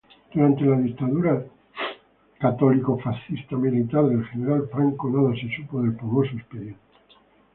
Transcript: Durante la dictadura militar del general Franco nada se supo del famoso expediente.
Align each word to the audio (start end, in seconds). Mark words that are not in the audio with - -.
Durante 0.33 0.63
la 0.65 0.77
dictadura 0.79 1.45
militar 2.41 4.05
del 4.09 4.25
general 4.29 4.67
Franco 4.73 5.07
nada 5.11 5.35
se 5.39 5.55
supo 5.55 5.79
del 5.83 5.95
famoso 5.95 6.31
expediente. 6.35 6.79